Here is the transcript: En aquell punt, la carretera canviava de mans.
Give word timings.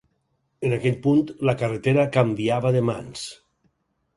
En 0.69 0.73
aquell 0.77 0.95
punt, 1.03 1.21
la 1.49 1.55
carretera 1.61 2.07
canviava 2.17 2.73
de 2.79 2.83
mans. 2.89 3.29